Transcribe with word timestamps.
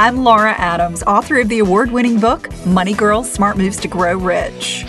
I'm 0.00 0.24
Laura 0.24 0.52
Adams, 0.52 1.02
author 1.02 1.40
of 1.40 1.50
the 1.50 1.58
award 1.58 1.90
winning 1.90 2.18
book, 2.18 2.48
Money 2.64 2.94
Girls 2.94 3.30
Smart 3.30 3.58
Moves 3.58 3.76
to 3.80 3.86
Grow 3.86 4.16
Rich. 4.16 4.86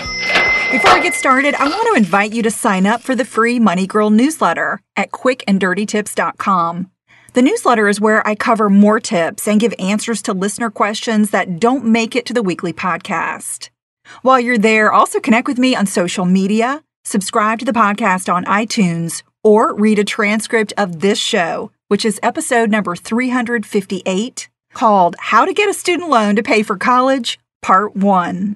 Before 0.71 0.89
I 0.89 1.01
get 1.03 1.15
started, 1.15 1.53
I 1.55 1.67
want 1.67 1.85
to 1.89 1.97
invite 1.97 2.31
you 2.31 2.41
to 2.43 2.49
sign 2.49 2.87
up 2.87 3.01
for 3.01 3.13
the 3.13 3.25
free 3.25 3.59
Money 3.59 3.85
Girl 3.85 4.09
newsletter 4.09 4.79
at 4.95 5.11
quickanddirtytips.com. 5.11 6.91
The 7.33 7.41
newsletter 7.41 7.89
is 7.89 7.99
where 7.99 8.25
I 8.25 8.35
cover 8.35 8.69
more 8.69 9.01
tips 9.01 9.49
and 9.49 9.59
give 9.59 9.73
answers 9.77 10.21
to 10.21 10.33
listener 10.33 10.69
questions 10.69 11.31
that 11.31 11.59
don't 11.59 11.83
make 11.83 12.15
it 12.15 12.25
to 12.27 12.33
the 12.33 12.41
weekly 12.41 12.71
podcast. 12.71 13.69
While 14.21 14.39
you're 14.39 14.57
there, 14.57 14.93
also 14.93 15.19
connect 15.19 15.45
with 15.45 15.59
me 15.59 15.75
on 15.75 15.87
social 15.87 16.23
media, 16.23 16.85
subscribe 17.03 17.59
to 17.59 17.65
the 17.65 17.73
podcast 17.73 18.33
on 18.33 18.45
iTunes, 18.45 19.23
or 19.43 19.75
read 19.75 19.99
a 19.99 20.05
transcript 20.05 20.71
of 20.77 21.01
this 21.01 21.19
show, 21.19 21.69
which 21.89 22.05
is 22.05 22.17
episode 22.23 22.71
number 22.71 22.95
358 22.95 24.47
called 24.73 25.15
How 25.19 25.45
to 25.45 25.53
Get 25.53 25.69
a 25.69 25.73
Student 25.73 26.09
Loan 26.09 26.35
to 26.35 26.43
Pay 26.43 26.63
for 26.63 26.77
College, 26.77 27.39
Part 27.61 27.95
1. 27.95 28.55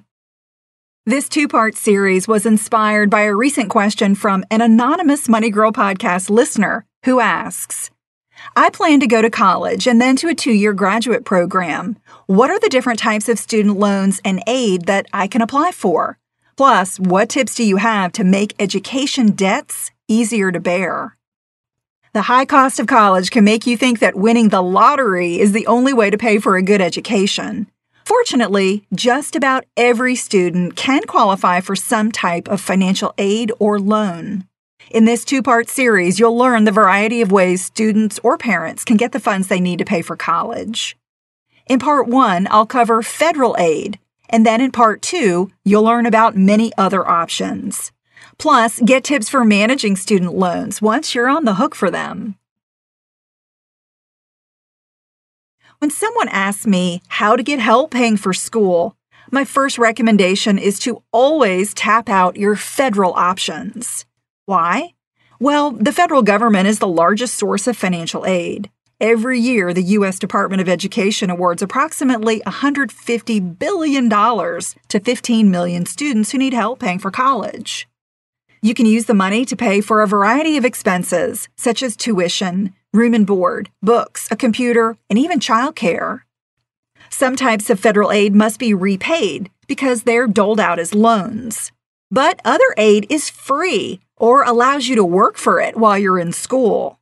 This 1.08 1.30
two 1.30 1.48
part 1.48 1.76
series 1.76 2.28
was 2.28 2.48
inspired 2.48 3.12
by 3.12 3.22
a 3.22 3.36
recent 3.36 3.70
question 3.70 4.16
from 4.16 4.44
an 4.50 4.62
anonymous 4.62 5.30
Money 5.30 5.52
Girl 5.52 5.72
podcast 5.72 6.32
listener 6.32 6.84
who 7.04 7.20
asks 7.20 7.92
I 8.56 8.70
plan 8.70 9.00
to 9.00 9.08
go 9.08 9.22
to 9.22 9.30
college 9.30 9.88
and 9.88 10.02
then 10.02 10.16
to 10.18 10.28
a 10.30 10.36
two 10.36 10.52
year 10.52 10.74
graduate 10.74 11.26
program. 11.26 11.98
What 12.26 12.50
are 12.50 12.60
the 12.60 12.70
different 12.70 13.00
types 13.00 13.30
of 13.30 13.40
student 13.40 13.78
loans 13.78 14.20
and 14.26 14.42
aid 14.48 14.86
that 14.86 15.06
I 15.14 15.28
can 15.28 15.42
apply 15.42 15.72
for? 15.72 16.18
Plus, 16.58 17.00
what 17.00 17.30
tips 17.30 17.56
do 17.56 17.64
you 17.64 17.78
have 17.78 18.12
to 18.14 18.24
make 18.24 18.56
education 18.60 19.32
debts 19.32 19.92
easier 20.08 20.52
to 20.52 20.60
bear? 20.60 21.18
The 22.16 22.22
high 22.22 22.46
cost 22.46 22.80
of 22.80 22.88
college 22.88 23.30
can 23.30 23.44
make 23.44 23.68
you 23.68 23.76
think 23.76 24.00
that 24.00 24.16
winning 24.16 24.48
the 24.48 24.62
lottery 24.62 25.38
is 25.38 25.52
the 25.52 25.68
only 25.68 25.92
way 25.92 26.10
to 26.10 26.18
pay 26.18 26.40
for 26.40 26.56
a 26.56 26.62
good 26.62 26.80
education. 26.80 27.68
Fortunately, 28.06 28.86
just 28.94 29.36
about 29.36 29.66
every 29.76 30.16
student 30.16 30.78
can 30.78 31.04
qualify 31.04 31.60
for 31.60 31.76
some 31.76 32.14
type 32.14 32.48
of 32.48 32.62
financial 32.62 33.14
aid 33.18 33.52
or 33.60 33.82
loan. 33.82 34.46
In 34.90 35.04
this 35.04 35.26
two 35.26 35.44
part 35.44 35.68
series, 35.68 36.18
you'll 36.18 36.38
learn 36.38 36.64
the 36.64 36.72
variety 36.72 37.20
of 37.20 37.34
ways 37.34 37.66
students 37.66 38.18
or 38.24 38.38
parents 38.38 38.86
can 38.86 38.96
get 38.96 39.12
the 39.12 39.20
funds 39.20 39.50
they 39.50 39.60
need 39.60 39.80
to 39.80 39.84
pay 39.84 40.02
for 40.02 40.16
college. 40.16 40.96
In 41.68 41.80
part 41.80 42.08
one, 42.08 42.48
I'll 42.50 42.66
cover 42.66 43.04
federal 43.04 43.58
aid, 43.60 44.00
and 44.30 44.46
then 44.46 44.62
in 44.62 44.72
part 44.72 45.02
two, 45.02 45.52
you'll 45.66 45.84
learn 45.84 46.06
about 46.06 46.38
many 46.38 46.72
other 46.78 47.06
options. 47.06 47.92
Plus, 48.38 48.80
get 48.82 49.04
tips 49.04 49.30
for 49.30 49.46
managing 49.46 49.96
student 49.96 50.34
loans 50.34 50.82
once 50.82 51.16
you're 51.16 51.30
on 51.30 51.46
the 51.46 51.56
hook 51.56 51.76
for 51.76 51.90
them. 51.90 52.36
When 55.80 55.92
someone 55.92 56.30
asks 56.30 56.66
me 56.66 57.02
how 57.08 57.36
to 57.36 57.44
get 57.44 57.60
help 57.60 57.92
paying 57.92 58.18
for 58.18 58.34
school, 58.34 58.96
my 59.32 59.44
first 59.44 59.78
recommendation 59.78 60.58
is 60.58 60.80
to 60.80 61.04
always 61.12 61.74
tap 61.74 62.10
out 62.10 62.38
your 62.38 62.56
federal 62.56 63.14
options. 63.14 64.06
Why? 64.46 64.94
Well, 65.40 65.72
the 65.72 65.92
federal 65.92 66.22
government 66.22 66.68
is 66.68 66.80
the 66.80 66.88
largest 66.88 67.36
source 67.36 67.68
of 67.68 67.76
financial 67.76 68.26
aid. 68.26 68.70
Every 69.02 69.40
year, 69.40 69.74
the 69.74 69.84
U.S. 69.98 70.18
Department 70.18 70.62
of 70.62 70.70
Education 70.70 71.30
awards 71.30 71.62
approximately 71.62 72.40
$150 72.42 73.60
billion 73.60 74.10
to 74.10 75.00
15 75.00 75.52
million 75.52 75.86
students 75.86 76.32
who 76.32 76.38
need 76.38 76.54
help 76.54 76.80
paying 76.80 77.00
for 77.00 77.12
college. 77.12 77.88
You 78.66 78.74
can 78.74 78.88
use 78.88 79.06
the 79.06 79.14
money 79.14 79.46
to 79.46 79.56
pay 79.56 79.80
for 79.80 80.02
a 80.02 80.08
variety 80.08 80.58
of 80.58 80.66
expenses, 80.66 81.48
such 81.56 81.84
as 81.84 81.96
tuition, 81.96 82.74
room 82.92 83.14
and 83.14 83.24
board, 83.24 83.70
books, 83.84 84.28
a 84.32 84.36
computer, 84.36 84.98
and 85.08 85.20
even 85.20 85.38
childcare. 85.40 86.22
Some 87.12 87.36
types 87.36 87.70
of 87.70 87.80
federal 87.80 88.12
aid 88.12 88.34
must 88.34 88.58
be 88.58 88.74
repaid 88.74 89.52
because 89.68 90.02
they're 90.02 90.26
doled 90.26 90.60
out 90.60 90.80
as 90.80 90.96
loans. 90.96 91.72
But 92.10 92.40
other 92.44 92.74
aid 92.76 93.06
is 93.08 93.30
free 93.30 94.00
or 94.18 94.42
allows 94.42 94.88
you 94.88 94.96
to 94.96 95.06
work 95.06 95.38
for 95.38 95.60
it 95.60 95.78
while 95.78 96.00
you're 96.00 96.18
in 96.18 96.32
school. 96.32 97.00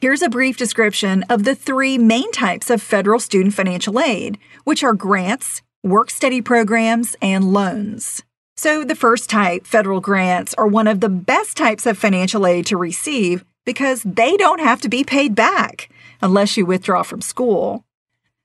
Here's 0.00 0.20
a 0.20 0.28
brief 0.28 0.56
description 0.56 1.22
of 1.30 1.44
the 1.44 1.54
three 1.54 1.96
main 1.96 2.32
types 2.32 2.70
of 2.70 2.82
federal 2.82 3.20
student 3.20 3.54
financial 3.54 4.00
aid, 4.00 4.36
which 4.64 4.82
are 4.82 4.94
grants, 4.94 5.62
work 5.84 6.10
study 6.10 6.42
programs, 6.42 7.14
and 7.22 7.52
loans. 7.52 8.24
So, 8.56 8.84
the 8.84 8.94
first 8.94 9.28
type, 9.28 9.66
federal 9.66 10.00
grants, 10.00 10.54
are 10.54 10.66
one 10.66 10.86
of 10.86 11.00
the 11.00 11.08
best 11.08 11.56
types 11.56 11.86
of 11.86 11.98
financial 11.98 12.46
aid 12.46 12.66
to 12.66 12.76
receive 12.76 13.44
because 13.64 14.04
they 14.04 14.36
don't 14.36 14.60
have 14.60 14.80
to 14.82 14.88
be 14.88 15.02
paid 15.02 15.34
back 15.34 15.88
unless 16.22 16.56
you 16.56 16.64
withdraw 16.64 17.02
from 17.02 17.20
school. 17.20 17.84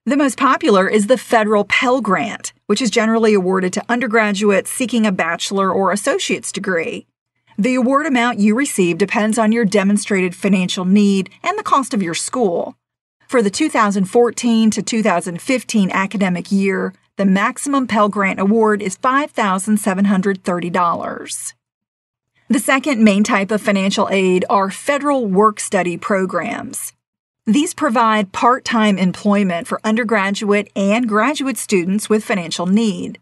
The 0.08 0.18
most 0.18 0.40
popular 0.40 0.88
is 0.88 1.06
the 1.06 1.18
federal 1.18 1.64
Pell 1.64 2.02
Grant, 2.02 2.54
which 2.66 2.82
is 2.82 2.90
generally 2.90 3.36
awarded 3.36 3.72
to 3.74 3.86
undergraduates 3.88 4.72
seeking 4.72 5.06
a 5.06 5.12
bachelor 5.12 5.72
or 5.72 5.92
associate's 5.92 6.52
degree. 6.52 7.06
The 7.60 7.76
award 7.76 8.08
amount 8.08 8.40
you 8.40 8.56
receive 8.56 8.98
depends 8.98 9.38
on 9.38 9.52
your 9.52 9.66
demonstrated 9.66 10.34
financial 10.34 10.86
need 10.86 11.30
and 11.44 11.56
the 11.56 11.64
cost 11.64 11.94
of 11.94 12.02
your 12.02 12.16
school. 12.16 12.76
For 13.28 13.44
the 13.44 13.52
2014 13.52 14.72
to 14.72 14.82
2015 14.82 15.92
academic 15.92 16.52
year, 16.52 16.94
the 17.20 17.26
maximum 17.26 17.86
Pell 17.86 18.08
Grant 18.08 18.40
award 18.40 18.82
is 18.82 18.98
$5,730. 18.98 21.54
The 22.48 22.60
second 22.60 23.04
main 23.04 23.26
type 23.26 23.52
of 23.52 23.62
financial 23.62 24.08
aid 24.10 24.46
are 24.50 24.72
federal 24.72 25.26
work 25.26 25.60
study 25.60 25.98
programs. 25.98 26.94
These 27.46 27.74
provide 27.74 28.32
part 28.32 28.64
time 28.64 28.98
employment 28.98 29.68
for 29.68 29.82
undergraduate 29.84 30.72
and 30.78 31.10
graduate 31.10 31.58
students 31.58 32.10
with 32.10 32.24
financial 32.24 32.68
need. 32.68 33.20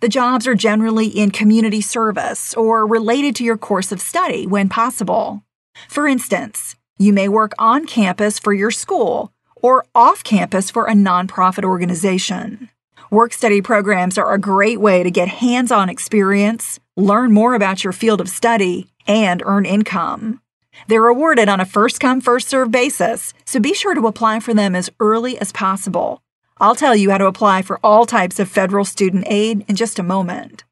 The 0.00 0.08
jobs 0.08 0.46
are 0.46 0.54
generally 0.54 1.08
in 1.08 1.30
community 1.30 1.82
service 1.82 2.54
or 2.54 2.86
related 2.86 3.36
to 3.36 3.44
your 3.44 3.58
course 3.58 3.92
of 3.92 4.00
study 4.00 4.46
when 4.46 4.70
possible. 4.70 5.42
For 5.90 6.08
instance, 6.08 6.76
you 6.96 7.12
may 7.12 7.28
work 7.28 7.52
on 7.58 7.84
campus 7.84 8.38
for 8.38 8.54
your 8.54 8.70
school 8.70 9.34
or 9.54 9.84
off 9.94 10.24
campus 10.24 10.70
for 10.70 10.86
a 10.86 10.94
nonprofit 10.94 11.64
organization. 11.64 12.70
Work 13.10 13.32
study 13.32 13.60
programs 13.60 14.16
are 14.16 14.32
a 14.32 14.38
great 14.38 14.80
way 14.80 15.02
to 15.02 15.10
get 15.10 15.28
hands 15.28 15.70
on 15.70 15.88
experience, 15.88 16.80
learn 16.96 17.32
more 17.32 17.54
about 17.54 17.84
your 17.84 17.92
field 17.92 18.20
of 18.20 18.28
study, 18.28 18.90
and 19.06 19.42
earn 19.44 19.66
income. 19.66 20.40
They're 20.88 21.08
awarded 21.08 21.48
on 21.48 21.60
a 21.60 21.66
first 21.66 22.00
come, 22.00 22.20
first 22.20 22.48
served 22.48 22.72
basis, 22.72 23.34
so 23.44 23.60
be 23.60 23.74
sure 23.74 23.94
to 23.94 24.06
apply 24.06 24.40
for 24.40 24.54
them 24.54 24.74
as 24.74 24.90
early 25.00 25.38
as 25.38 25.52
possible. 25.52 26.22
I'll 26.58 26.74
tell 26.74 26.96
you 26.96 27.10
how 27.10 27.18
to 27.18 27.26
apply 27.26 27.62
for 27.62 27.78
all 27.84 28.06
types 28.06 28.38
of 28.40 28.48
federal 28.48 28.84
student 28.84 29.24
aid 29.28 29.64
in 29.68 29.76
just 29.76 29.98
a 29.98 30.02
moment. 30.02 30.64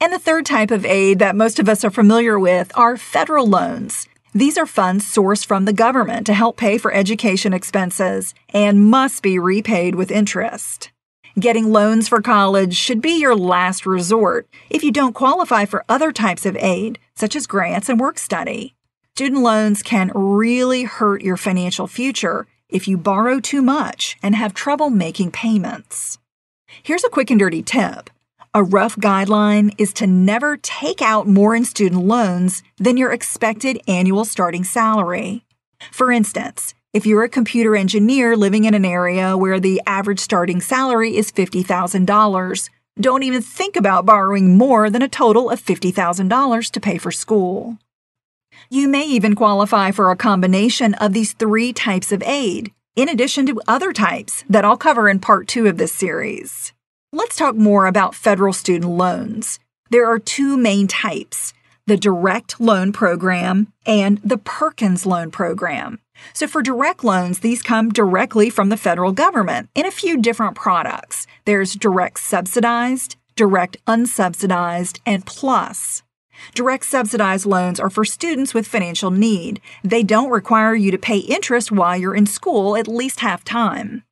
And 0.00 0.12
the 0.12 0.18
third 0.18 0.46
type 0.46 0.70
of 0.70 0.86
aid 0.86 1.18
that 1.18 1.36
most 1.36 1.58
of 1.58 1.68
us 1.68 1.84
are 1.84 1.90
familiar 1.90 2.38
with 2.38 2.70
are 2.76 2.96
federal 2.96 3.46
loans. 3.46 4.08
These 4.32 4.56
are 4.56 4.66
funds 4.66 5.04
sourced 5.04 5.44
from 5.44 5.64
the 5.64 5.72
government 5.72 6.26
to 6.26 6.34
help 6.34 6.56
pay 6.56 6.78
for 6.78 6.92
education 6.92 7.52
expenses 7.52 8.34
and 8.50 8.86
must 8.86 9.22
be 9.22 9.38
repaid 9.38 9.96
with 9.96 10.10
interest. 10.10 10.92
Getting 11.38 11.70
loans 11.70 12.08
for 12.08 12.20
college 12.20 12.74
should 12.74 13.00
be 13.00 13.20
your 13.20 13.36
last 13.36 13.86
resort 13.86 14.48
if 14.68 14.82
you 14.82 14.90
don't 14.90 15.14
qualify 15.14 15.64
for 15.64 15.84
other 15.88 16.10
types 16.10 16.44
of 16.44 16.56
aid, 16.56 16.98
such 17.14 17.36
as 17.36 17.46
grants 17.46 17.88
and 17.88 18.00
work 18.00 18.18
study. 18.18 18.74
Student 19.14 19.42
loans 19.42 19.82
can 19.82 20.10
really 20.14 20.84
hurt 20.84 21.22
your 21.22 21.36
financial 21.36 21.86
future 21.86 22.46
if 22.68 22.88
you 22.88 22.96
borrow 22.96 23.38
too 23.38 23.62
much 23.62 24.16
and 24.22 24.34
have 24.34 24.54
trouble 24.54 24.90
making 24.90 25.30
payments. 25.30 26.18
Here's 26.82 27.04
a 27.04 27.10
quick 27.10 27.30
and 27.30 27.38
dirty 27.38 27.62
tip. 27.62 28.10
A 28.52 28.64
rough 28.64 28.96
guideline 28.96 29.72
is 29.78 29.92
to 29.94 30.08
never 30.08 30.56
take 30.56 31.00
out 31.00 31.28
more 31.28 31.54
in 31.54 31.64
student 31.64 32.04
loans 32.06 32.64
than 32.78 32.96
your 32.96 33.12
expected 33.12 33.80
annual 33.86 34.24
starting 34.24 34.64
salary. 34.64 35.44
For 35.92 36.10
instance, 36.10 36.74
if 36.92 37.06
you're 37.06 37.22
a 37.22 37.28
computer 37.28 37.76
engineer 37.76 38.36
living 38.36 38.64
in 38.64 38.74
an 38.74 38.84
area 38.84 39.36
where 39.36 39.60
the 39.60 39.80
average 39.86 40.18
starting 40.18 40.60
salary 40.60 41.16
is 41.16 41.30
$50,000, 41.30 42.70
don't 42.98 43.22
even 43.22 43.40
think 43.42 43.76
about 43.76 44.04
borrowing 44.04 44.58
more 44.58 44.90
than 44.90 45.00
a 45.00 45.08
total 45.08 45.50
of 45.50 45.62
$50,000 45.62 46.70
to 46.72 46.80
pay 46.80 46.98
for 46.98 47.12
school. 47.12 47.78
You 48.68 48.88
may 48.88 49.04
even 49.04 49.36
qualify 49.36 49.92
for 49.92 50.10
a 50.10 50.16
combination 50.16 50.94
of 50.94 51.12
these 51.12 51.32
three 51.32 51.72
types 51.72 52.10
of 52.10 52.24
aid, 52.24 52.72
in 52.96 53.08
addition 53.08 53.46
to 53.46 53.62
other 53.68 53.92
types 53.92 54.44
that 54.50 54.64
I'll 54.64 54.76
cover 54.76 55.08
in 55.08 55.20
part 55.20 55.46
two 55.46 55.68
of 55.68 55.78
this 55.78 55.92
series. 55.92 56.72
Let's 57.12 57.36
talk 57.36 57.54
more 57.54 57.86
about 57.86 58.16
federal 58.16 58.52
student 58.52 58.90
loans. 58.90 59.60
There 59.90 60.06
are 60.06 60.18
two 60.18 60.56
main 60.56 60.88
types 60.88 61.52
the 61.90 61.96
Direct 61.96 62.60
Loan 62.60 62.92
Program 62.92 63.72
and 63.84 64.18
the 64.18 64.38
Perkins 64.38 65.06
Loan 65.06 65.32
Program. 65.32 65.98
So, 66.32 66.46
for 66.46 66.62
direct 66.62 67.02
loans, 67.02 67.40
these 67.40 67.64
come 67.64 67.88
directly 67.88 68.48
from 68.48 68.68
the 68.68 68.76
federal 68.76 69.10
government 69.10 69.70
in 69.74 69.84
a 69.84 69.90
few 69.90 70.16
different 70.16 70.54
products. 70.54 71.26
There's 71.46 71.74
direct 71.74 72.20
subsidized, 72.20 73.16
direct 73.34 73.76
unsubsidized, 73.86 75.00
and 75.04 75.26
plus. 75.26 76.04
Direct 76.54 76.84
subsidized 76.84 77.44
loans 77.44 77.80
are 77.80 77.90
for 77.90 78.04
students 78.04 78.54
with 78.54 78.68
financial 78.68 79.10
need. 79.10 79.60
They 79.82 80.04
don't 80.04 80.30
require 80.30 80.76
you 80.76 80.92
to 80.92 80.96
pay 80.96 81.18
interest 81.18 81.72
while 81.72 81.96
you're 81.96 82.14
in 82.14 82.26
school 82.26 82.76
at 82.76 82.86
least 82.86 83.18
half 83.18 83.42
time. 83.42 84.04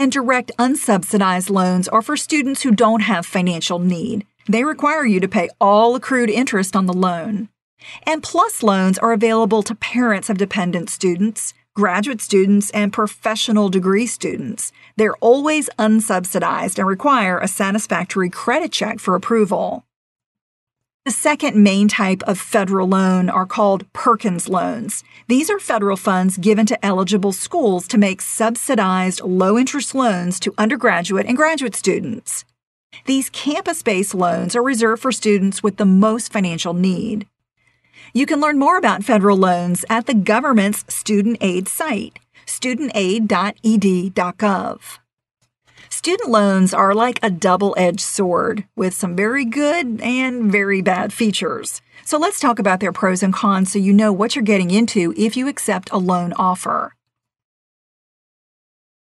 And 0.00 0.10
direct 0.10 0.50
unsubsidized 0.58 1.48
loans 1.48 1.86
are 1.86 2.02
for 2.02 2.16
students 2.16 2.62
who 2.62 2.72
don't 2.72 3.02
have 3.02 3.24
financial 3.24 3.78
need. 3.78 4.26
They 4.48 4.64
require 4.64 5.06
you 5.06 5.20
to 5.20 5.28
pay 5.28 5.48
all 5.60 5.94
accrued 5.94 6.30
interest 6.30 6.76
on 6.76 6.86
the 6.86 6.92
loan. 6.92 7.48
And 8.04 8.22
plus 8.22 8.62
loans 8.62 8.98
are 8.98 9.12
available 9.12 9.62
to 9.62 9.74
parents 9.74 10.30
of 10.30 10.38
dependent 10.38 10.90
students, 10.90 11.54
graduate 11.74 12.20
students, 12.20 12.70
and 12.70 12.92
professional 12.92 13.68
degree 13.68 14.06
students. 14.06 14.72
They're 14.96 15.16
always 15.16 15.68
unsubsidized 15.78 16.78
and 16.78 16.86
require 16.86 17.38
a 17.38 17.48
satisfactory 17.48 18.30
credit 18.30 18.72
check 18.72 19.00
for 19.00 19.14
approval. 19.14 19.84
The 21.04 21.10
second 21.10 21.62
main 21.62 21.88
type 21.88 22.22
of 22.22 22.38
federal 22.38 22.88
loan 22.88 23.28
are 23.28 23.44
called 23.44 23.92
Perkins 23.92 24.48
loans. 24.48 25.04
These 25.28 25.50
are 25.50 25.58
federal 25.58 25.98
funds 25.98 26.38
given 26.38 26.64
to 26.64 26.82
eligible 26.82 27.32
schools 27.32 27.86
to 27.88 27.98
make 27.98 28.22
subsidized 28.22 29.20
low 29.20 29.58
interest 29.58 29.94
loans 29.94 30.40
to 30.40 30.54
undergraduate 30.56 31.26
and 31.26 31.36
graduate 31.36 31.74
students. 31.74 32.46
These 33.06 33.30
campus 33.30 33.82
based 33.82 34.14
loans 34.14 34.54
are 34.56 34.62
reserved 34.62 35.02
for 35.02 35.12
students 35.12 35.62
with 35.62 35.76
the 35.76 35.84
most 35.84 36.32
financial 36.32 36.72
need. 36.74 37.26
You 38.12 38.26
can 38.26 38.40
learn 38.40 38.58
more 38.58 38.78
about 38.78 39.04
federal 39.04 39.36
loans 39.36 39.84
at 39.90 40.06
the 40.06 40.14
government's 40.14 40.84
student 40.88 41.36
aid 41.40 41.68
site, 41.68 42.18
studentaid.ed.gov. 42.46 44.80
Student 45.90 46.30
loans 46.30 46.74
are 46.74 46.94
like 46.94 47.18
a 47.22 47.30
double 47.30 47.74
edged 47.78 48.00
sword 48.00 48.64
with 48.76 48.94
some 48.94 49.16
very 49.16 49.44
good 49.44 50.00
and 50.00 50.50
very 50.50 50.82
bad 50.82 51.12
features. 51.12 51.80
So 52.04 52.18
let's 52.18 52.40
talk 52.40 52.58
about 52.58 52.80
their 52.80 52.92
pros 52.92 53.22
and 53.22 53.32
cons 53.32 53.72
so 53.72 53.78
you 53.78 53.92
know 53.92 54.12
what 54.12 54.34
you're 54.34 54.44
getting 54.44 54.70
into 54.70 55.14
if 55.16 55.36
you 55.36 55.48
accept 55.48 55.92
a 55.92 55.98
loan 55.98 56.32
offer. 56.34 56.94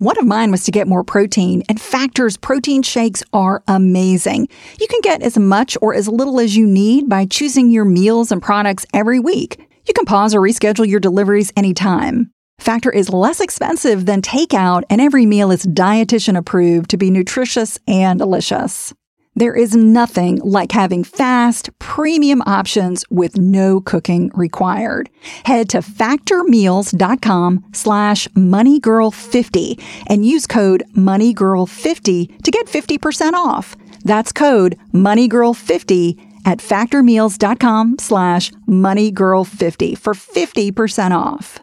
One 0.00 0.16
of 0.16 0.26
mine 0.26 0.52
was 0.52 0.62
to 0.62 0.70
get 0.70 0.86
more 0.86 1.02
protein, 1.02 1.64
and 1.68 1.80
Factor's 1.80 2.36
protein 2.36 2.84
shakes 2.84 3.24
are 3.32 3.64
amazing. 3.66 4.46
You 4.78 4.86
can 4.86 5.00
get 5.00 5.22
as 5.22 5.36
much 5.36 5.76
or 5.82 5.92
as 5.92 6.06
little 6.06 6.38
as 6.38 6.56
you 6.56 6.68
need 6.68 7.08
by 7.08 7.26
choosing 7.26 7.72
your 7.72 7.84
meals 7.84 8.30
and 8.30 8.40
products 8.40 8.86
every 8.94 9.18
week. 9.18 9.58
You 9.88 9.94
can 9.94 10.04
pause 10.04 10.36
or 10.36 10.40
reschedule 10.40 10.86
your 10.86 11.00
deliveries 11.00 11.52
anytime. 11.56 12.30
Factor 12.60 12.92
is 12.92 13.10
less 13.10 13.40
expensive 13.40 14.06
than 14.06 14.22
takeout, 14.22 14.84
and 14.88 15.00
every 15.00 15.26
meal 15.26 15.50
is 15.50 15.66
dietitian 15.66 16.36
approved 16.36 16.90
to 16.90 16.96
be 16.96 17.10
nutritious 17.10 17.76
and 17.88 18.20
delicious. 18.20 18.94
There 19.38 19.54
is 19.54 19.76
nothing 19.76 20.40
like 20.42 20.72
having 20.72 21.04
fast, 21.04 21.70
premium 21.78 22.42
options 22.42 23.04
with 23.08 23.38
no 23.38 23.80
cooking 23.80 24.32
required. 24.34 25.10
Head 25.44 25.68
to 25.68 25.78
factormeals.com 25.78 27.64
slash 27.72 28.26
moneygirl50 28.28 29.80
and 30.08 30.26
use 30.26 30.48
code 30.48 30.82
moneygirl50 30.96 32.42
to 32.42 32.50
get 32.50 32.66
50% 32.66 33.34
off. 33.34 33.76
That's 34.04 34.32
code 34.32 34.76
moneygirl50 34.92 36.18
at 36.44 36.58
factormeals.com 36.58 37.98
slash 38.00 38.50
moneygirl50 38.66 39.98
for 39.98 40.14
50% 40.14 41.12
off. 41.16 41.60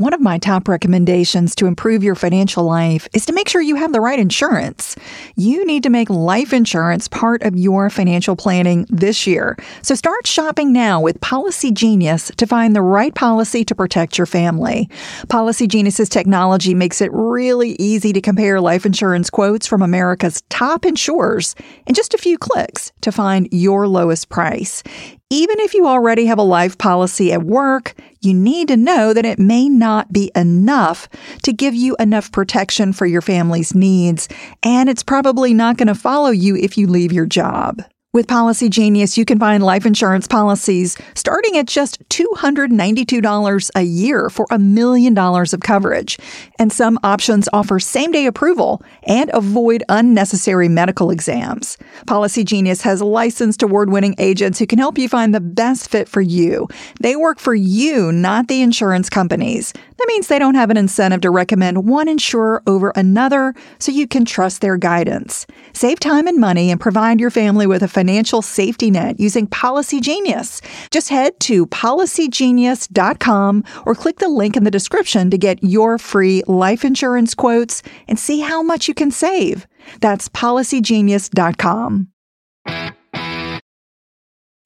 One 0.00 0.14
of 0.14 0.20
my 0.20 0.38
top 0.38 0.68
recommendations 0.68 1.56
to 1.56 1.66
improve 1.66 2.04
your 2.04 2.14
financial 2.14 2.62
life 2.62 3.08
is 3.14 3.26
to 3.26 3.32
make 3.32 3.48
sure 3.48 3.60
you 3.60 3.74
have 3.74 3.92
the 3.92 4.00
right 4.00 4.20
insurance. 4.20 4.94
You 5.34 5.66
need 5.66 5.82
to 5.82 5.90
make 5.90 6.08
life 6.08 6.52
insurance 6.52 7.08
part 7.08 7.42
of 7.42 7.56
your 7.56 7.90
financial 7.90 8.36
planning 8.36 8.86
this 8.90 9.26
year. 9.26 9.56
So 9.82 9.96
start 9.96 10.24
shopping 10.24 10.72
now 10.72 11.00
with 11.00 11.20
Policy 11.20 11.72
Genius 11.72 12.30
to 12.36 12.46
find 12.46 12.76
the 12.76 12.80
right 12.80 13.12
policy 13.12 13.64
to 13.64 13.74
protect 13.74 14.18
your 14.18 14.26
family. 14.28 14.88
Policy 15.30 15.66
Genius's 15.66 16.08
technology 16.08 16.74
makes 16.74 17.00
it 17.00 17.10
really 17.12 17.74
easy 17.80 18.12
to 18.12 18.20
compare 18.20 18.60
life 18.60 18.86
insurance 18.86 19.30
quotes 19.30 19.66
from 19.66 19.82
America's 19.82 20.44
top 20.48 20.84
insurers 20.84 21.56
in 21.88 21.94
just 21.96 22.14
a 22.14 22.18
few 22.18 22.38
clicks 22.38 22.92
to 23.00 23.10
find 23.10 23.48
your 23.50 23.88
lowest 23.88 24.28
price. 24.28 24.84
Even 25.30 25.60
if 25.60 25.74
you 25.74 25.86
already 25.86 26.24
have 26.24 26.38
a 26.38 26.42
life 26.42 26.78
policy 26.78 27.34
at 27.34 27.42
work, 27.42 27.94
you 28.22 28.32
need 28.32 28.68
to 28.68 28.78
know 28.78 29.12
that 29.12 29.26
it 29.26 29.38
may 29.38 29.68
not 29.68 30.10
be 30.10 30.32
enough 30.34 31.06
to 31.42 31.52
give 31.52 31.74
you 31.74 31.96
enough 32.00 32.32
protection 32.32 32.94
for 32.94 33.04
your 33.04 33.20
family's 33.20 33.74
needs, 33.74 34.26
and 34.62 34.88
it's 34.88 35.02
probably 35.02 35.52
not 35.52 35.76
going 35.76 35.88
to 35.88 35.94
follow 35.94 36.30
you 36.30 36.56
if 36.56 36.78
you 36.78 36.86
leave 36.86 37.12
your 37.12 37.26
job. 37.26 37.82
With 38.14 38.26
Policy 38.26 38.70
Genius, 38.70 39.18
you 39.18 39.26
can 39.26 39.38
find 39.38 39.62
life 39.62 39.84
insurance 39.84 40.26
policies 40.26 40.96
starting 41.14 41.58
at 41.58 41.66
just 41.66 42.02
$292 42.08 43.70
a 43.74 43.82
year 43.82 44.30
for 44.30 44.46
a 44.50 44.58
million 44.58 45.12
dollars 45.12 45.52
of 45.52 45.60
coverage. 45.60 46.18
And 46.58 46.72
some 46.72 46.98
options 47.02 47.50
offer 47.52 47.78
same 47.78 48.10
day 48.10 48.24
approval 48.24 48.82
and 49.02 49.30
avoid 49.34 49.84
unnecessary 49.90 50.70
medical 50.70 51.10
exams. 51.10 51.76
Policy 52.06 52.44
Genius 52.44 52.80
has 52.80 53.02
licensed 53.02 53.62
award 53.62 53.90
winning 53.90 54.14
agents 54.16 54.58
who 54.58 54.66
can 54.66 54.78
help 54.78 54.96
you 54.96 55.06
find 55.06 55.34
the 55.34 55.40
best 55.42 55.90
fit 55.90 56.08
for 56.08 56.22
you. 56.22 56.66
They 57.00 57.14
work 57.14 57.38
for 57.38 57.54
you, 57.54 58.10
not 58.10 58.48
the 58.48 58.62
insurance 58.62 59.10
companies. 59.10 59.74
That 59.98 60.08
means 60.08 60.28
they 60.28 60.38
don't 60.38 60.54
have 60.54 60.70
an 60.70 60.78
incentive 60.78 61.20
to 61.22 61.30
recommend 61.30 61.86
one 61.86 62.08
insurer 62.08 62.62
over 62.66 62.90
another, 62.96 63.52
so 63.78 63.92
you 63.92 64.06
can 64.08 64.24
trust 64.24 64.62
their 64.62 64.78
guidance. 64.78 65.46
Save 65.74 66.00
time 66.00 66.26
and 66.26 66.38
money 66.38 66.70
and 66.70 66.80
provide 66.80 67.20
your 67.20 67.30
family 67.30 67.66
with 67.66 67.82
a 67.82 67.97
financial 67.98 68.42
safety 68.42 68.92
net 68.92 69.18
using 69.18 69.48
Policy 69.48 70.00
Genius. 70.00 70.60
Just 70.92 71.08
head 71.08 71.32
to 71.40 71.66
policygenius.com 71.66 73.64
or 73.86 73.94
click 73.96 74.18
the 74.18 74.28
link 74.28 74.56
in 74.56 74.62
the 74.62 74.70
description 74.70 75.30
to 75.30 75.38
get 75.38 75.64
your 75.64 75.98
free 75.98 76.44
life 76.46 76.84
insurance 76.84 77.34
quotes 77.34 77.82
and 78.06 78.16
see 78.16 78.38
how 78.38 78.62
much 78.62 78.86
you 78.86 78.94
can 78.94 79.10
save. 79.10 79.66
That's 80.00 80.28
policygenius.com. 80.28 82.08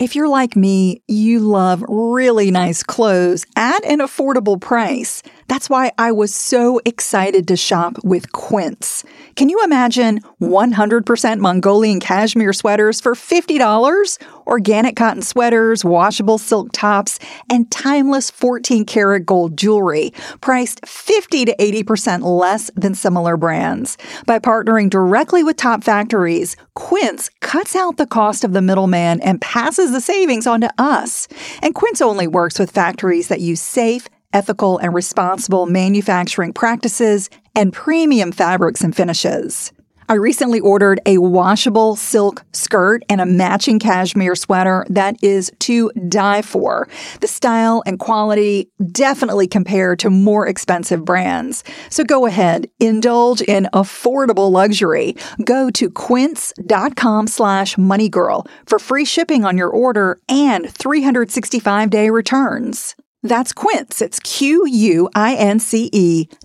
If 0.03 0.17
you're 0.17 0.27
like 0.27 0.57
me, 0.57 1.01
you 1.07 1.39
love 1.39 1.85
really 1.87 2.51
nice 2.51 2.83
clothes 2.83 3.47
at 3.55 3.85
an 3.85 4.01
affordable 4.01 4.61
price. 4.61 5.23
That's 5.47 5.71
why 5.71 5.93
I 5.97 6.11
was 6.11 6.35
so 6.35 6.81
excited 6.85 7.47
to 7.49 7.57
shop 7.57 7.99
with 8.03 8.33
Quince. 8.33 9.05
Can 9.37 9.49
you 9.49 9.63
imagine 9.63 10.21
100% 10.41 11.39
Mongolian 11.39 12.01
cashmere 12.01 12.53
sweaters 12.53 13.01
for 13.01 13.15
$50? 13.15 14.19
Organic 14.47 14.97
cotton 14.97 15.23
sweaters, 15.23 15.85
washable 15.85 16.39
silk 16.39 16.71
tops, 16.73 17.21
and 17.49 17.71
timeless 17.71 18.31
14 18.31 18.85
karat 18.85 19.25
gold 19.25 19.57
jewelry, 19.57 20.13
priced 20.41 20.85
50 20.85 21.45
to 21.45 21.57
80% 21.57 22.23
less 22.23 22.71
than 22.75 22.95
similar 22.95 23.37
brands. 23.37 23.99
By 24.27 24.41
partnering 24.41 24.91
directly 24.91 25.45
with 25.45 25.57
top 25.57 25.85
factories, 25.85 26.57
Quince 26.75 27.29
cuts 27.41 27.77
out 27.77 27.99
the 27.99 28.07
cost 28.07 28.43
of 28.43 28.53
the 28.53 28.63
middleman 28.63 29.21
and 29.21 29.41
passes 29.41 29.92
the 29.93 30.01
savings 30.01 30.47
on 30.47 30.61
to 30.63 30.71
us. 30.79 31.29
And 31.63 31.75
Quince 31.75 32.01
only 32.01 32.27
works 32.27 32.59
with 32.59 32.71
factories 32.71 33.29
that 33.29 33.41
use 33.41 33.61
safe, 33.61 34.09
ethical, 34.33 34.79
and 34.79 34.95
responsible 34.95 35.67
manufacturing 35.67 36.53
practices 36.53 37.31
and 37.55 37.73
premium 37.73 38.33
fabrics 38.33 38.83
and 38.83 38.95
finishes. 38.95 39.73
I 40.12 40.16
recently 40.16 40.61
ordered 40.61 41.00
a 41.07 41.16
washable 41.16 41.97
silk 41.97 42.45
skirt 42.52 43.02
and 43.09 43.19
a 43.19 43.25
matching 43.25 43.78
cashmere 43.78 44.35
sweater 44.35 44.85
that 44.90 45.16
is 45.25 45.50
to 45.61 45.90
die 46.07 46.42
for. 46.42 46.87
The 47.23 47.28
style 47.28 47.83
and 47.87 47.99
quality 47.99 48.69
definitely 48.92 49.47
compare 49.47 49.97
to 49.97 50.11
more 50.11 50.47
expensive 50.47 51.02
brands. 51.02 51.64
So 51.88 52.04
go 52.04 52.26
ahead, 52.26 52.69
indulge 52.78 53.40
in 53.40 53.71
affordable 53.73 54.52
luxury. 54.52 55.16
Go 55.47 55.71
to 55.71 55.88
quince.com 55.88 57.26
slash 57.26 57.76
moneygirl 57.76 58.47
for 58.66 58.78
free 58.78 59.07
shipping 59.07 59.47
on 59.47 59.57
your 59.57 59.71
order 59.71 60.21
and 60.28 60.71
365 60.71 61.88
day 61.88 62.11
returns. 62.11 62.97
That's 63.23 63.52
Quince. 63.52 64.02
It's 64.02 64.19
Q-U-I-N-C-E 64.21 64.69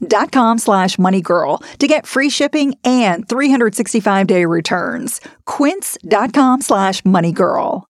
dot 0.07 0.31
com 0.31 0.57
slash 0.60 0.98
moneygirl 0.98 1.77
to 1.79 1.88
get 1.88 2.05
free 2.07 2.29
shipping 2.29 2.75
and 2.84 3.27
365 3.27 4.27
day 4.27 4.46
returns. 4.46 5.19
Quince 5.46 5.98
dot 6.07 6.34
com 6.34 6.62
slash 6.62 7.01
moneygirl. 7.01 7.84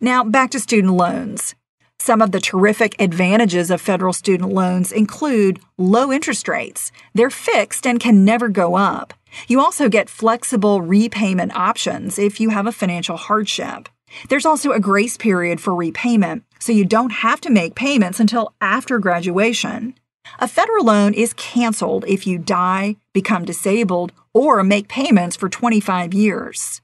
Now 0.00 0.24
back 0.24 0.50
to 0.50 0.60
student 0.60 0.94
loans. 0.94 1.54
Some 1.98 2.20
of 2.20 2.30
the 2.30 2.40
terrific 2.40 2.94
advantages 3.00 3.70
of 3.70 3.80
federal 3.80 4.12
student 4.12 4.52
loans 4.52 4.92
include 4.92 5.60
low 5.78 6.12
interest 6.12 6.46
rates. 6.46 6.92
They're 7.14 7.30
fixed 7.30 7.86
and 7.86 7.98
can 7.98 8.24
never 8.24 8.48
go 8.48 8.76
up. 8.76 9.14
You 9.48 9.60
also 9.60 9.88
get 9.88 10.10
flexible 10.10 10.82
repayment 10.82 11.56
options 11.56 12.18
if 12.18 12.38
you 12.38 12.50
have 12.50 12.66
a 12.66 12.72
financial 12.72 13.16
hardship. 13.16 13.88
There's 14.28 14.46
also 14.46 14.72
a 14.72 14.80
grace 14.80 15.16
period 15.16 15.60
for 15.60 15.74
repayment, 15.74 16.44
so 16.58 16.72
you 16.72 16.84
don't 16.84 17.10
have 17.10 17.40
to 17.42 17.50
make 17.50 17.74
payments 17.74 18.20
until 18.20 18.54
after 18.60 18.98
graduation. 18.98 19.94
A 20.38 20.48
federal 20.48 20.84
loan 20.84 21.14
is 21.14 21.32
canceled 21.34 22.04
if 22.08 22.26
you 22.26 22.38
die, 22.38 22.96
become 23.12 23.44
disabled, 23.44 24.12
or 24.32 24.62
make 24.62 24.88
payments 24.88 25.36
for 25.36 25.48
25 25.48 26.12
years. 26.12 26.80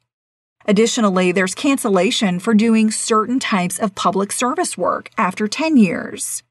Additionally, 0.66 1.32
there's 1.32 1.54
cancellation 1.54 2.38
for 2.38 2.54
doing 2.54 2.90
certain 2.90 3.40
types 3.40 3.78
of 3.78 3.94
public 3.94 4.30
service 4.30 4.78
work 4.78 5.10
after 5.18 5.48
10 5.48 5.76
years. 5.76 6.42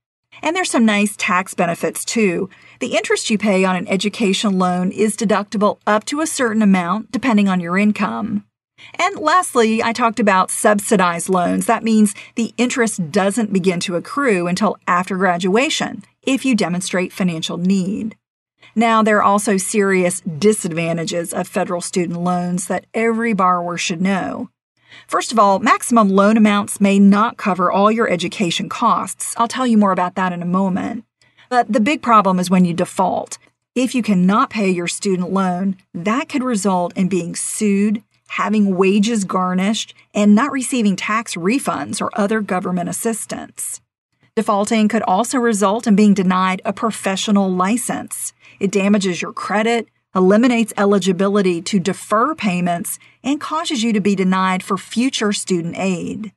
And 0.42 0.56
there's 0.56 0.72
some 0.72 0.86
nice 0.86 1.16
tax 1.18 1.54
benefits 1.54 2.04
too. 2.04 2.50
The 2.80 2.96
interest 2.96 3.30
you 3.30 3.38
pay 3.38 3.64
on 3.64 3.76
an 3.76 3.88
education 3.88 4.58
loan 4.58 4.92
is 4.92 5.16
deductible 5.16 5.80
up 5.88 6.04
to 6.06 6.22
a 6.22 6.28
certain 6.28 6.62
amount 6.62 7.12
depending 7.12 7.48
on 7.48 7.60
your 7.60 7.78
income. 7.78 8.46
And 8.96 9.18
lastly, 9.18 9.82
I 9.82 9.94
talked 9.94 10.20
about 10.20 10.52
subsidized 10.52 11.30
loans. 11.30 11.66
That 11.66 11.84
means 11.84 12.14
the 12.36 12.54
interest 12.58 13.12
doesn't 13.12 13.54
begin 13.54 13.80
to 13.82 13.96
accrue 13.96 14.48
until 14.48 14.78
after 14.88 15.18
graduation 15.18 16.04
if 16.24 16.46
you 16.46 16.56
demonstrate 16.56 17.14
financial 17.14 17.58
need. 17.58 18.16
Now, 18.76 19.04
there 19.04 19.18
are 19.18 19.24
also 19.24 19.58
serious 19.58 20.22
disadvantages 20.22 21.34
of 21.34 21.48
federal 21.48 21.82
student 21.82 22.22
loans 22.22 22.68
that 22.68 22.86
every 22.94 23.34
borrower 23.34 23.78
should 23.78 24.02
know. 24.02 24.50
First 25.08 25.32
of 25.32 25.40
all, 25.40 25.60
maximum 25.60 26.10
loan 26.10 26.38
amounts 26.38 26.80
may 26.80 27.00
not 27.00 27.38
cover 27.38 27.72
all 27.72 27.92
your 27.92 28.10
education 28.10 28.70
costs. 28.70 29.34
I'll 29.38 29.48
tell 29.48 29.68
you 29.68 29.78
more 29.78 29.92
about 29.92 30.16
that 30.16 30.32
in 30.32 30.42
a 30.42 30.46
moment. 30.46 31.06
But 31.50 31.72
the 31.72 31.80
big 31.80 32.02
problem 32.02 32.40
is 32.40 32.50
when 32.50 32.64
you 32.64 32.74
default. 32.74 33.38
If 33.76 33.96
you 33.96 34.04
cannot 34.04 34.50
pay 34.50 34.70
your 34.70 34.88
student 34.88 35.32
loan, 35.32 35.78
that 35.94 36.30
could 36.30 36.44
result 36.44 36.96
in 36.96 37.08
being 37.08 37.36
sued, 37.36 38.04
having 38.32 38.76
wages 38.76 39.26
garnished, 39.26 39.94
and 40.14 40.34
not 40.36 40.52
receiving 40.52 40.96
tax 40.96 41.36
refunds 41.36 42.02
or 42.02 42.10
other 42.14 42.42
government 42.42 42.90
assistance. 42.90 43.82
Defaulting 44.36 44.88
could 44.88 45.02
also 45.04 45.38
result 45.38 45.86
in 45.86 45.96
being 45.96 46.14
denied 46.14 46.62
a 46.64 46.72
professional 46.72 47.50
license. 47.50 48.32
It 48.60 48.72
damages 48.72 49.22
your 49.22 49.34
credit, 49.34 49.88
eliminates 50.16 50.74
eligibility 50.78 51.62
to 51.62 51.80
defer 51.80 52.34
payments, 52.34 52.98
and 53.24 53.42
causes 53.42 53.84
you 53.84 53.92
to 53.94 54.02
be 54.02 54.16
denied 54.16 54.64
for 54.64 54.78
future 54.78 55.34
student 55.34 55.78
aid. 55.78 56.32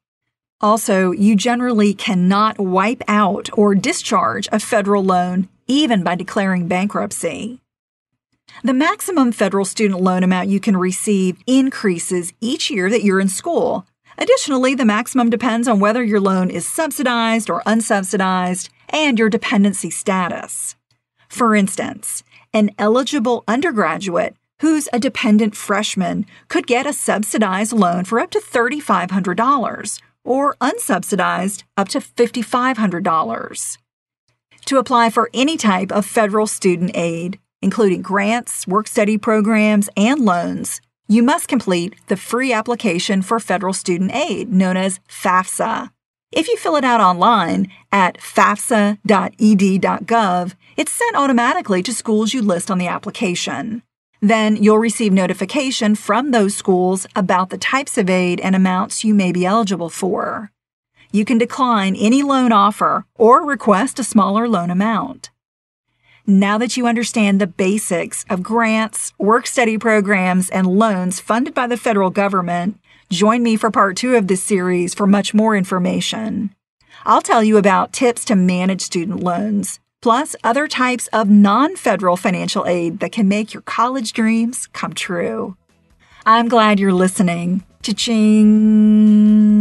Also, 0.60 1.12
you 1.12 1.36
generally 1.36 1.94
cannot 1.94 2.58
wipe 2.58 3.02
out 3.06 3.48
or 3.56 3.74
discharge 3.74 4.48
a 4.50 4.58
federal 4.58 5.04
loan 5.04 5.48
even 5.66 6.02
by 6.02 6.14
declaring 6.14 6.68
bankruptcy. 6.68 7.60
The 8.62 8.72
maximum 8.72 9.32
federal 9.32 9.64
student 9.64 10.00
loan 10.00 10.22
amount 10.22 10.48
you 10.48 10.60
can 10.60 10.76
receive 10.76 11.36
increases 11.46 12.32
each 12.40 12.70
year 12.70 12.88
that 12.88 13.02
you're 13.02 13.20
in 13.20 13.28
school. 13.28 13.86
Additionally, 14.16 14.74
the 14.74 14.84
maximum 14.84 15.28
depends 15.28 15.66
on 15.66 15.80
whether 15.80 16.02
your 16.02 16.20
loan 16.20 16.50
is 16.50 16.66
subsidized 16.66 17.50
or 17.50 17.62
unsubsidized 17.66 18.68
and 18.90 19.18
your 19.18 19.28
dependency 19.28 19.90
status. 19.90 20.76
For 21.28 21.56
instance, 21.56 22.22
an 22.52 22.70
eligible 22.78 23.42
undergraduate 23.48 24.36
who's 24.60 24.88
a 24.92 25.00
dependent 25.00 25.56
freshman 25.56 26.24
could 26.48 26.66
get 26.66 26.86
a 26.86 26.92
subsidized 26.92 27.72
loan 27.72 28.04
for 28.04 28.20
up 28.20 28.30
to 28.30 28.38
$3,500 28.38 30.00
or 30.24 30.54
unsubsidized 30.60 31.64
up 31.76 31.88
to 31.88 31.98
$5,500. 31.98 33.78
To 34.66 34.78
apply 34.78 35.10
for 35.10 35.28
any 35.34 35.56
type 35.56 35.92
of 35.92 36.06
federal 36.06 36.46
student 36.46 36.92
aid, 36.94 37.38
including 37.64 38.02
grants, 38.02 38.66
work 38.68 38.86
study 38.86 39.18
programs, 39.18 39.88
and 39.96 40.20
loans, 40.20 40.80
you 41.08 41.22
must 41.22 41.48
complete 41.48 41.94
the 42.06 42.16
free 42.16 42.52
application 42.52 43.22
for 43.22 43.40
federal 43.40 43.72
student 43.72 44.14
aid, 44.14 44.52
known 44.52 44.76
as 44.76 45.00
FAFSA. 45.08 45.90
If 46.30 46.48
you 46.48 46.56
fill 46.56 46.76
it 46.76 46.84
out 46.84 47.00
online 47.00 47.68
at 47.90 48.18
fafsa.ed.gov, 48.18 48.94
it's 50.76 50.92
sent 50.92 51.16
automatically 51.16 51.82
to 51.82 51.92
schools 51.92 52.34
you 52.34 52.42
list 52.42 52.70
on 52.70 52.78
the 52.78 52.86
application. 52.86 53.82
Then 54.20 54.56
you'll 54.56 54.78
receive 54.78 55.12
notification 55.12 55.94
from 55.94 56.30
those 56.30 56.54
schools 56.54 57.06
about 57.14 57.50
the 57.50 57.58
types 57.58 57.98
of 57.98 58.10
aid 58.10 58.40
and 58.40 58.56
amounts 58.56 59.04
you 59.04 59.14
may 59.14 59.32
be 59.32 59.46
eligible 59.46 59.90
for. 59.90 60.50
You 61.12 61.24
can 61.24 61.38
decline 61.38 61.94
any 61.96 62.22
loan 62.22 62.50
offer 62.50 63.04
or 63.14 63.44
request 63.46 63.98
a 63.98 64.04
smaller 64.04 64.48
loan 64.48 64.70
amount. 64.70 65.30
Now 66.26 66.56
that 66.56 66.78
you 66.78 66.86
understand 66.86 67.38
the 67.38 67.46
basics 67.46 68.24
of 68.30 68.42
grants, 68.42 69.12
work 69.18 69.46
study 69.46 69.76
programs, 69.76 70.48
and 70.48 70.66
loans 70.66 71.20
funded 71.20 71.52
by 71.52 71.66
the 71.66 71.76
federal 71.76 72.08
government, 72.08 72.80
join 73.10 73.42
me 73.42 73.56
for 73.56 73.70
part 73.70 73.98
two 73.98 74.16
of 74.16 74.26
this 74.26 74.42
series 74.42 74.94
for 74.94 75.06
much 75.06 75.34
more 75.34 75.54
information. 75.54 76.54
I'll 77.04 77.20
tell 77.20 77.44
you 77.44 77.58
about 77.58 77.92
tips 77.92 78.24
to 78.26 78.36
manage 78.36 78.80
student 78.80 79.22
loans, 79.22 79.80
plus 80.00 80.34
other 80.42 80.66
types 80.66 81.08
of 81.08 81.28
non 81.28 81.76
federal 81.76 82.16
financial 82.16 82.66
aid 82.66 83.00
that 83.00 83.12
can 83.12 83.28
make 83.28 83.52
your 83.52 83.62
college 83.62 84.14
dreams 84.14 84.66
come 84.68 84.94
true. 84.94 85.58
I'm 86.24 86.48
glad 86.48 86.80
you're 86.80 86.94
listening. 86.94 87.64
Cha-ching! 87.82 89.53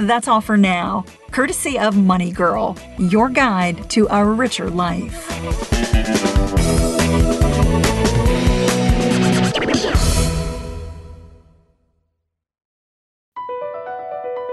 That's 0.00 0.28
all 0.28 0.40
for 0.40 0.56
now, 0.56 1.04
courtesy 1.30 1.78
of 1.78 1.94
Money 1.94 2.32
Girl, 2.32 2.74
your 2.98 3.28
guide 3.28 3.90
to 3.90 4.06
a 4.10 4.24
richer 4.24 4.70
life. 4.70 5.28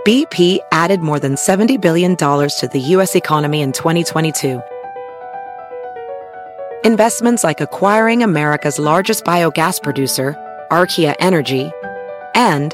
BP 0.06 0.60
added 0.74 1.00
more 1.00 1.18
than 1.18 1.36
$70 1.36 1.80
billion 1.80 2.18
to 2.18 2.70
the 2.74 2.80
U.S. 2.80 3.16
economy 3.16 3.62
in 3.62 3.72
2022. 3.72 4.62
Investments 6.84 7.46
like 7.46 7.62
acquiring 7.62 8.22
America's 8.22 8.80
largest 8.80 9.24
biogas 9.24 9.82
producer, 9.82 10.36
Archaea 10.72 11.16
Energy, 11.20 11.72
and 12.36 12.74